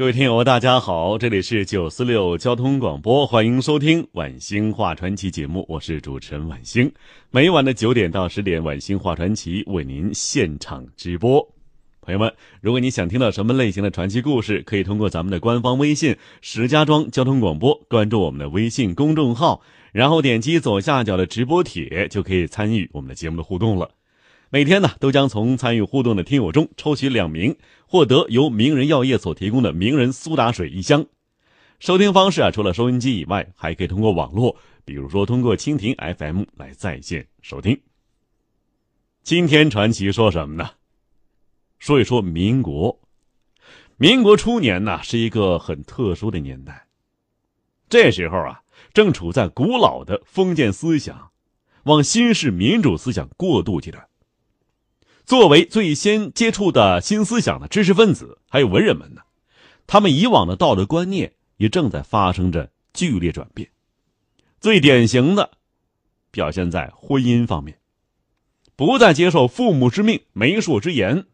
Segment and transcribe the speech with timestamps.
[0.00, 6.90] 各位听友，大家好，这里是九四六交通广播，欢迎收听《晚星话传奇》节目，我是主持人晚星。
[7.30, 11.46] 每晚的九点到十点，《晚星话传奇》为您现场直播。
[12.00, 12.32] 朋友们，
[12.62, 19.60] 如果你想听到什么类型的传奇故事，可以通过咱们的官方微信“石家庄交通广播”关注我们的微信公众号，
[19.92, 23.90] 然后点击左下角的直播帖，就可以参与我们的节目的互动了。
[24.52, 31.06] 每天呢，都将从参与互动的听友中抽取两名，获得由名人药业所提供的名人苏打水一箱。
[31.78, 37.80] 收听方式啊，除了收音机以外，还可以通过网络，比如说通过蜻蜓 FM 来在线收听。
[39.22, 40.70] 今天传奇说什么呢？
[41.78, 43.00] 说一说民国。
[43.98, 46.88] 民国初年呢，是一个很特殊的年代。
[47.88, 48.62] 这时候啊，
[48.92, 51.30] 正处在古老的封建思想
[51.84, 54.09] 往新式民主思想过渡阶段。
[55.30, 59.22] 作为最先接触的新思想的知识分子，还有文人们呢，
[59.86, 63.70] 他们以往的道德观念也正在发生着剧烈转变。
[64.60, 65.52] 最典型的
[66.32, 67.78] 表现在婚姻方面，
[68.74, 71.24] 不再接受父母之命、媒妁之言，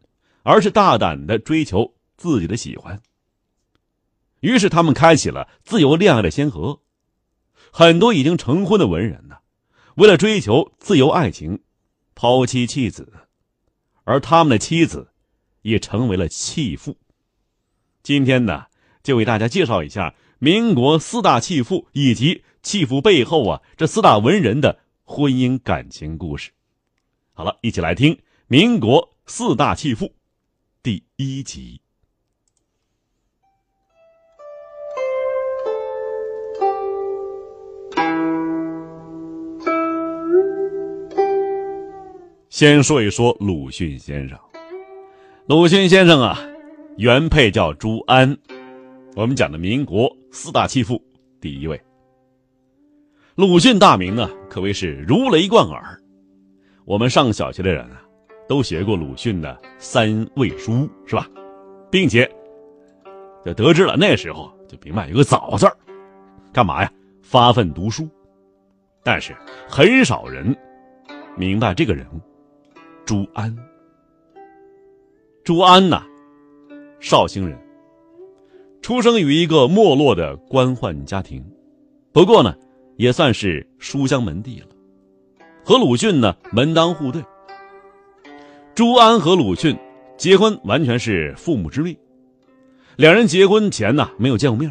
[0.43, 3.01] 而是大胆的追求自己的喜欢。
[4.41, 6.81] 于是，他们开启了自由恋爱的先河。
[7.71, 9.37] 很多已经成婚的文人呢，
[9.95, 11.63] 为了追求自由爱情，
[12.13, 13.11] 抛妻弃子。
[14.07, 15.09] 而他们的妻子，
[15.63, 16.95] 也成为了弃妇。
[18.01, 18.67] 今天呢，
[19.03, 26.51] 就为大家介绍一下民国四大弃妇以及弃妇背后啊这四大文人的婚姻感情故事。
[27.33, 28.15] 好了，一起来听
[28.47, 30.05] 《民国四大弃妇》
[30.81, 31.81] 第一集。
[42.57, 44.35] 先说一说鲁迅先生。
[45.45, 46.39] 鲁迅先生啊，
[46.97, 48.35] 原配叫朱安。
[49.15, 50.99] 我们讲的民国四大弃妇
[51.39, 51.79] 第一位，
[53.35, 56.01] 鲁迅大名呢，可谓是如雷贯耳。
[56.83, 58.01] 我们上小学的人啊，
[58.49, 60.71] 都学过鲁迅的《三味书》，
[61.05, 61.29] 是吧？
[61.91, 62.27] 并且
[63.45, 65.77] 就得知了那时候就明白有个“早”字儿，
[66.51, 66.91] 干嘛呀？
[67.21, 68.09] 发奋读书。
[69.03, 69.37] 但是
[69.69, 70.57] 很少人
[71.35, 72.19] 明白这个人物。
[73.07, 73.55] 朱安，
[75.45, 76.03] 朱安呐，
[76.99, 77.57] 绍兴人，
[78.81, 81.41] 出生于一个没落的官宦家庭，
[82.11, 82.53] 不过呢，
[82.97, 84.65] 也算是书香门第了，
[85.63, 87.23] 和鲁迅呢门当户对。
[88.75, 89.73] 朱安和鲁迅
[90.17, 91.97] 结婚完全是父母之命，
[92.97, 94.69] 两人结婚前呢没有见过面。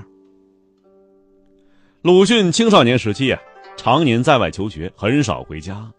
[2.03, 3.41] 鲁迅青少年时期啊，
[3.79, 5.91] 常年在外求学，很少回家。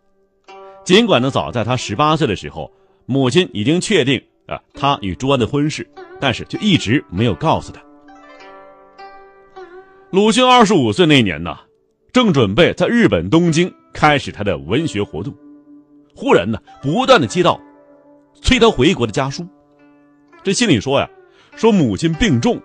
[0.88, 2.72] 尽管呢，早在他十八岁的时候，
[3.06, 5.86] 母亲已经确定啊他与朱安的婚事，
[6.18, 7.82] 但是就一直没有告诉他。
[10.12, 11.58] 鲁迅二十五岁那年呢，
[12.14, 15.36] 正准备在日本东京开始他的文学活动，
[16.16, 17.60] 忽然呢，不断的接到
[18.42, 19.46] 催他回国的家书，
[20.42, 21.10] 这信里说呀，
[21.58, 22.62] 说母亲病重，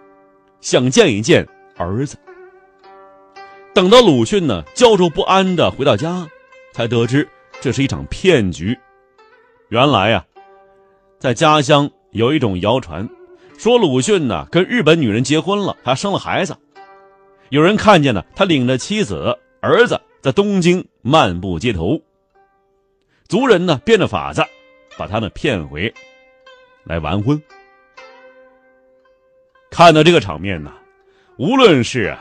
[0.61, 1.45] 想见一见
[1.77, 2.17] 儿子。
[3.75, 6.29] 等到鲁迅呢焦灼不安的回到家，
[6.73, 7.29] 才得知。
[7.63, 8.77] 这是一场骗局。
[9.69, 10.27] 原来呀，
[11.21, 13.09] 在家乡有一种谣传，
[13.57, 16.57] 说鲁迅呢跟日本女人结婚了，还生了孩子。
[17.51, 22.03] 有人看见呢，他领着妻子、儿子在东京漫步街头。
[23.29, 24.43] 族人呢变着法子
[24.99, 25.95] 把他们骗回
[26.83, 27.41] 来完婚。
[29.71, 30.73] 看到这个场面呢，
[31.39, 32.13] 无论是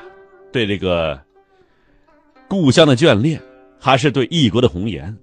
[0.52, 1.20] 对这个
[2.48, 3.42] 故乡的眷恋，
[3.80, 5.18] 还是对异国的红颜。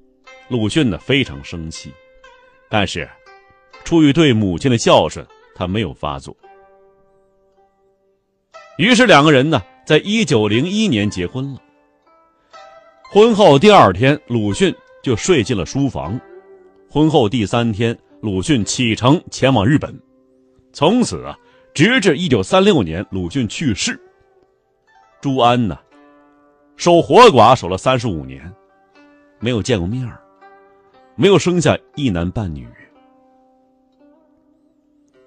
[0.48, 1.92] 鲁迅呢非常生气，
[2.68, 3.08] 但是
[3.84, 6.36] 出于对母亲的孝顺，他没有发作。
[8.78, 11.60] 于是两个人呢，在一九零一年结婚了。
[13.10, 16.18] 婚后第二天，鲁迅就睡进了书房。
[16.90, 19.94] 婚后第三天，鲁迅启程前往日本。
[20.72, 21.36] 从此啊，
[21.74, 24.00] 直至一九三六年鲁迅去世，
[25.20, 25.78] 朱安呢，
[26.76, 28.50] 守活寡守了三十五年，
[29.40, 30.22] 没有见过面儿。
[31.20, 32.64] 没有生下一男半女。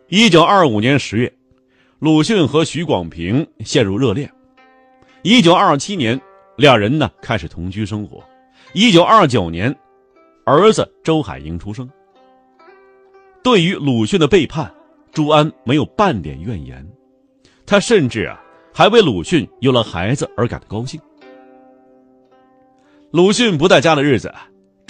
[0.07, 1.33] 一九二五年十月，
[1.99, 4.31] 鲁迅和许广平陷入热恋。
[5.21, 6.17] 一九二七年，
[6.55, 8.23] 两人呢开始同居生活。
[8.73, 9.75] 一九二九年，
[10.45, 11.89] 儿子周海婴出生。
[13.43, 14.73] 对于鲁迅的背叛，
[15.11, 16.89] 朱安没有半点怨言，
[17.65, 18.41] 他甚至啊
[18.73, 20.97] 还为鲁迅有了孩子而感到高兴。
[23.11, 24.33] 鲁迅不在家的日子，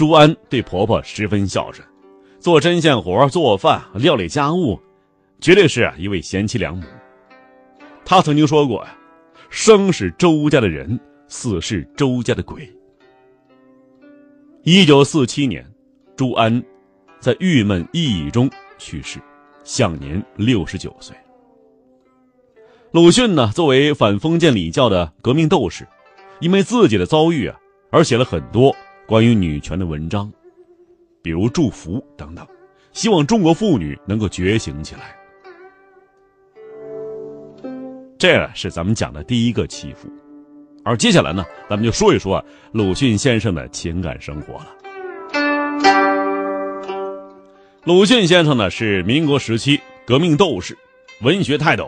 [0.02, 1.88] 朱安对婆婆十分孝顺，
[2.40, 4.82] 做针线活、做饭、料理家务，
[5.40, 6.84] 绝对是一位贤妻良母。
[8.04, 8.98] 他曾经说过：“呀，
[9.52, 12.68] 生是周家的人，死是周家的鬼。”
[14.66, 15.64] 一九四七年，
[16.16, 16.64] 朱安
[17.20, 18.50] 在郁闷抑郁中
[18.80, 19.20] 去世，
[19.64, 21.16] 享年六十九岁。
[22.90, 25.88] 鲁迅呢，作为反封建礼教的革命斗士，
[26.40, 27.56] 因为自己的遭遇啊，
[27.92, 28.76] 而写了很多
[29.12, 30.32] 关于女权的文章，
[31.22, 32.48] 比如《祝福》等等，
[32.94, 35.14] 希望中国妇女能够觉醒起来。
[38.18, 40.08] 这是咱们讲的第一个祈福。
[40.86, 42.42] 而接下来呢，咱们就说一说，
[42.72, 44.68] 鲁迅先生的情感生活了。
[47.84, 50.78] 鲁迅先生呢是民国时期革命斗士、
[51.22, 51.86] 文学泰斗，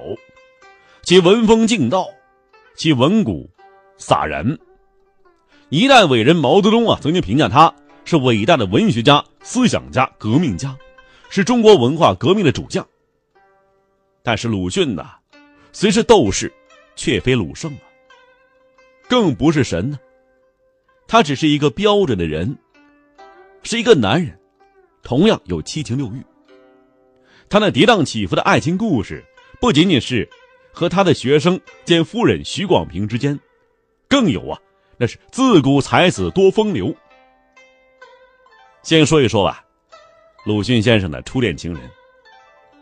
[1.03, 2.05] 其文风劲道，
[2.75, 3.49] 其文骨
[3.97, 4.45] 洒然。
[5.73, 7.73] 一代伟人毛泽东啊曾经评价他
[8.05, 10.77] 是伟大的文学家、思想家、革命家，
[11.31, 12.87] 是中国文化革命的主将。
[14.21, 15.03] 但是鲁迅呢，
[15.71, 16.53] 虽是斗士，
[16.95, 17.81] 却非鲁圣啊。
[19.09, 19.97] 更不是神呢，
[21.07, 22.55] 他只是一个标准的人，
[23.63, 24.39] 是一个男人，
[25.01, 26.23] 同样有七情六欲。
[27.49, 29.25] 他那跌宕起伏的爱情故事，
[29.59, 30.29] 不仅仅是
[30.71, 33.39] 和他的学生兼夫人许广平之间，
[34.07, 34.59] 更有啊，
[34.97, 36.95] 那是自古才子多风流。
[38.83, 39.63] 先说一说吧，
[40.45, 41.89] 鲁迅先生的初恋情人，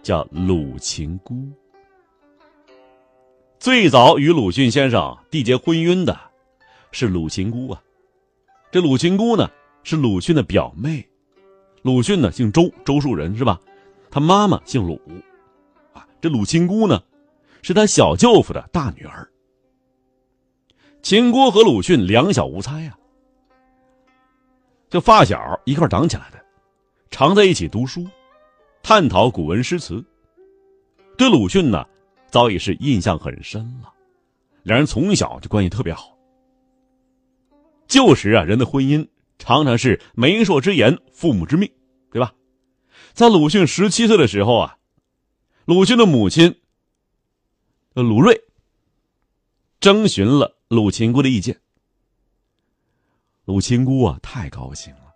[0.04, 1.48] 叫鲁琴姑。
[3.60, 6.20] 最早与鲁迅先生缔结婚姻的，
[6.92, 7.82] 是鲁琴姑啊。
[8.72, 9.50] 这鲁琴姑呢，
[9.84, 11.08] 是鲁迅的表妹。
[11.84, 13.60] 鲁迅呢姓周，周树人是吧？
[14.10, 15.00] 他妈妈姓鲁，
[15.94, 17.02] 啊，这鲁琴姑呢，
[17.62, 19.31] 是他小舅父的大女儿。
[21.02, 22.98] 秦姑和鲁迅两小无猜呀，
[24.90, 26.44] 就发小一块长起来的，
[27.10, 28.08] 常在一起读书，
[28.84, 30.04] 探讨古文诗词。
[31.18, 31.86] 对鲁迅呢。
[32.30, 33.92] 早已是印象很深了，
[34.64, 36.18] 两人从小就关系特别好。
[37.88, 39.06] 旧时啊，人的婚姻
[39.38, 41.70] 常常是媒妁之言，父母之命，
[42.10, 42.34] 对吧？
[43.12, 44.78] 在鲁迅十七岁的时候啊，
[45.66, 46.56] 鲁迅的母亲
[47.96, 48.42] 鲁瑞
[49.82, 51.60] 征询了鲁秦姑的意见。
[53.46, 55.12] 鲁秦姑啊，太高兴了，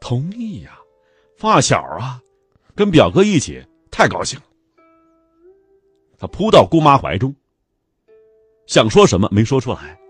[0.00, 0.78] 同意呀，
[1.36, 2.18] 发小啊，
[2.74, 4.46] 跟表哥一起，太高兴了。
[6.16, 7.36] 他扑到姑妈怀中，
[8.66, 10.00] 想说什么没说出来，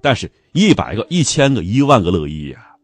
[0.00, 2.76] 但是一百个、一千个、一万个乐意呀。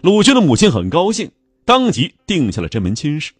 [0.00, 1.30] 鲁迅的母亲很高兴，
[1.66, 3.34] 当即定下了这门亲事。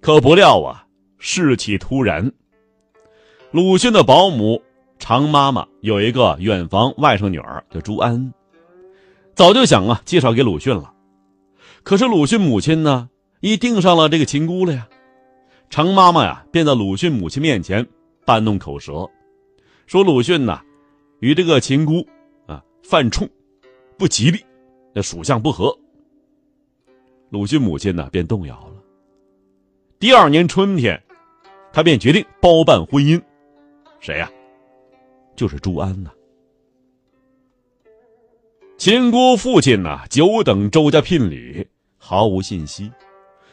[0.00, 0.88] 可不料啊，
[1.18, 2.32] 事起突然。
[3.52, 4.62] 鲁迅的保姆
[4.98, 8.32] 常妈妈有一个远房外甥女儿叫朱安，
[9.34, 10.90] 早就想啊介绍给鲁迅了，
[11.82, 13.10] 可是鲁迅母亲呢，
[13.40, 14.88] 一定上了这个情姑了呀。
[15.68, 17.86] 常妈妈呀，便在鲁迅母亲面前
[18.24, 19.06] 搬弄口舌，
[19.86, 20.62] 说鲁迅呐，
[21.20, 22.06] 与这个秦姑
[22.46, 23.28] 啊犯冲，
[23.98, 24.42] 不吉利，
[24.94, 25.76] 那属相不合。
[27.28, 28.82] 鲁迅母亲呢便动摇了。
[29.98, 30.98] 第二年春天，
[31.70, 33.20] 他便决定包办婚姻，
[34.02, 34.28] 谁呀？
[35.36, 36.10] 就是朱安呐。
[38.76, 41.64] 秦姑父亲呐，久等周家聘礼，
[41.98, 42.90] 毫无信息。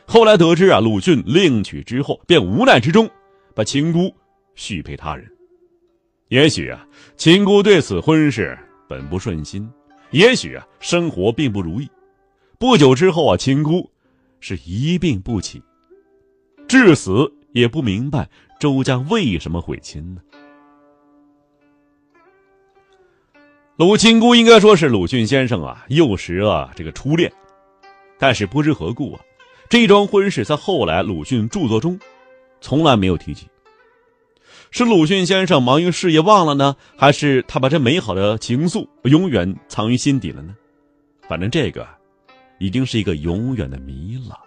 [0.07, 3.07] 后来得知啊，鲁迅另娶之后，便无奈之中
[3.53, 4.11] 把秦姑
[4.55, 5.31] 许配他人。
[6.29, 6.83] 也许啊，
[7.15, 9.71] 秦姑对此婚事本不顺心，
[10.09, 11.87] 也许啊，生活并不如意。
[12.57, 13.87] 不久之后啊，秦姑
[14.39, 15.61] 是一病不起，
[16.67, 18.29] 至死也不明白
[18.59, 20.21] 周家为什么悔亲呢？
[23.77, 27.31] 鲁清姑应该说是鲁迅先生啊幼时啊这个初恋，
[28.17, 29.21] 但是不知何故啊。
[29.69, 31.97] 这桩婚事在后来鲁迅著作中
[32.59, 33.47] 从来没有提及。
[34.71, 40.55] 是鲁迅先生忙于事业忘了呢，还是他把这美好的情愫永远藏于心底了呢？
[41.27, 41.87] 反正这个
[42.57, 44.37] 已经是一个永远的谜了。